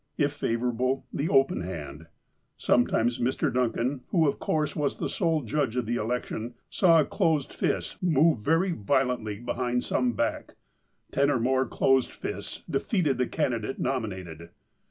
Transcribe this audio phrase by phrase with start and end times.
[0.17, 2.07] If favourable, the open hand.
[2.57, 3.53] Sometimes Mr.
[3.53, 8.01] Duncan, who of course was the sole judge of the election, saw a closed fist
[8.01, 10.55] move very violently behind some back.
[11.11, 14.49] Ten or more closed fists defeated the candidate nominated.